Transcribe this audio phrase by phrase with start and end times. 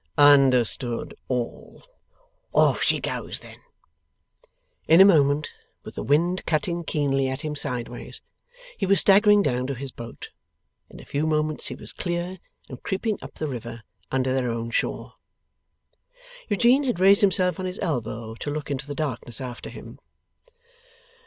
[0.17, 1.83] Understood all.
[2.53, 3.61] 'Off she goes then!'
[4.87, 5.51] In a moment,
[5.83, 8.19] with the wind cutting keenly at him sideways,
[8.79, 10.31] he was staggering down to his boat;
[10.89, 14.71] in a few moments he was clear, and creeping up the river under their own
[14.71, 15.13] shore.
[16.49, 19.99] Eugene had raised himself on his elbow to look into the darkness after him.